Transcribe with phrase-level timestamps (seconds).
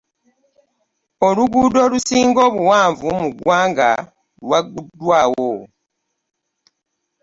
[1.27, 3.89] Oluguudo olusinga obuwanvu mu ggwanga
[4.43, 5.51] lwagguddwaawo.